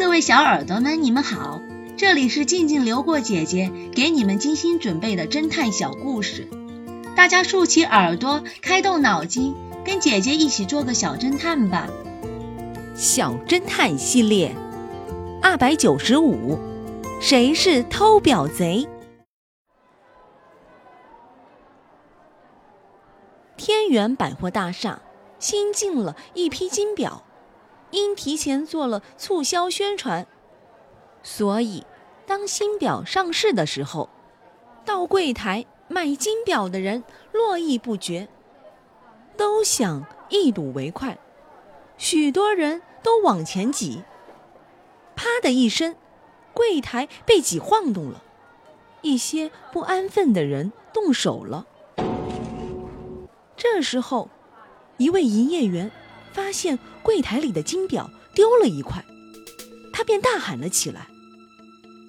[0.00, 1.60] 各位小耳朵们，你们好，
[1.98, 6.48] 这里是静静流过姐姐给你们精心准备的侦探小故事，
[7.14, 9.54] 大家竖起耳朵，开动脑筋，
[9.84, 11.86] 跟姐姐一起做个小侦探吧。
[12.94, 14.56] 小侦探系列
[15.42, 16.58] 二百九十五，
[17.20, 18.88] 谁是偷表贼？
[23.58, 25.02] 天元百货大厦
[25.38, 27.22] 新进了一批金表。
[27.90, 30.26] 因提前做了促销宣传，
[31.22, 31.84] 所以
[32.26, 34.08] 当新表上市的时候，
[34.84, 38.28] 到柜台卖金表的人络绎不绝，
[39.36, 41.18] 都想一睹为快，
[41.98, 44.02] 许多人都往前挤。
[45.16, 45.96] 啪的一声，
[46.54, 48.22] 柜台被挤晃动了，
[49.02, 51.66] 一些不安分的人动手了。
[53.56, 54.28] 这时候，
[54.96, 55.90] 一位营业员。
[56.32, 59.04] 发现柜台里的金表丢了一块，
[59.92, 61.08] 他便大喊了起来：“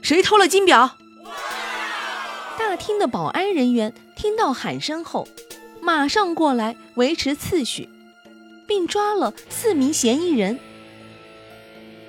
[0.02, 0.98] 谁偷了金表？”
[2.58, 5.28] 大厅的保安人员听到喊声后，
[5.82, 7.90] 马上过来维持次序，
[8.68, 10.60] 并抓了四名嫌疑人，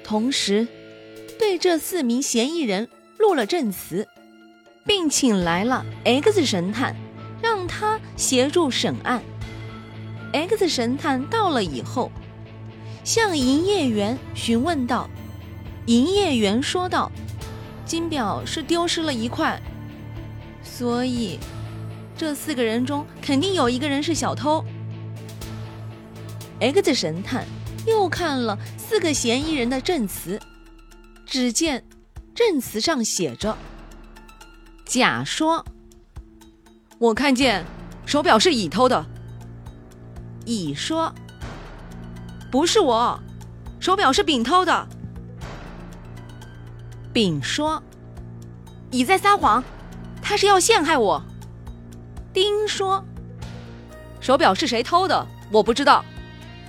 [0.05, 0.69] 同时
[1.39, 4.07] 对这四名嫌疑人录了证词，
[4.85, 6.95] 并请来了 X 神探，
[7.41, 9.23] 让他协助审案。
[10.33, 12.11] X 神探到了以后，
[13.05, 15.09] 向营业员询问道
[15.87, 17.11] ：“营业员说道，
[17.85, 19.61] 金表是丢失了一块，
[20.63, 21.39] 所以
[22.17, 24.65] 这四个人中肯定有一个人是小偷。
[26.61, 27.45] ”X 神探
[27.87, 30.41] 又看了四个嫌疑人的证词，
[31.27, 31.85] 只见
[32.37, 33.59] 证词上写着
[34.87, 35.65] ：“甲说，
[36.99, 37.65] 我看见
[38.07, 39.05] 手表是乙偷的。”
[40.47, 41.13] 乙说
[42.53, 43.19] ：“不是我，
[43.81, 44.87] 手表是丙偷的。”
[47.11, 47.83] 丙说
[48.93, 49.65] ：“乙在撒谎，
[50.21, 51.25] 他是要陷害我。”
[52.31, 53.03] 丁说
[54.21, 55.27] ：“手表是谁偷的？
[55.51, 56.05] 我不知道，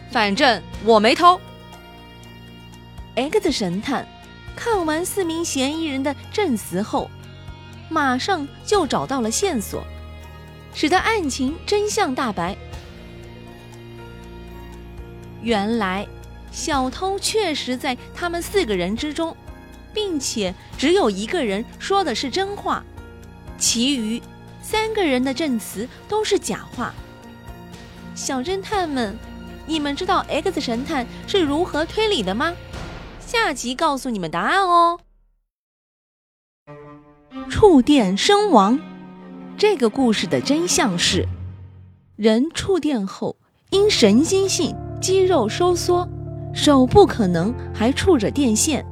[0.09, 1.37] 反正我没偷。
[3.15, 4.07] ”X 神探
[4.55, 7.11] 看完四名嫌疑人的证词后，
[7.89, 9.83] 马上就找到了线索，
[10.73, 12.55] 使得案情真相大白。
[15.43, 16.07] 原来，
[16.51, 19.35] 小偷确实在他们四个人之中，
[19.93, 22.83] 并且只有一个人说的是真话，
[23.57, 24.21] 其余
[24.61, 26.93] 三个人的证词都是假话。
[28.15, 29.17] 小侦探们，
[29.65, 32.53] 你们知道 X 神探是如何推理的吗？
[33.19, 34.99] 下集告诉你们答案哦。
[37.49, 38.79] 触电身亡，
[39.57, 41.27] 这个故事的真相是：
[42.15, 43.35] 人触电后
[43.71, 44.75] 因神经性。
[45.03, 46.07] 肌肉收缩，
[46.53, 48.85] 手不可能还触着电线，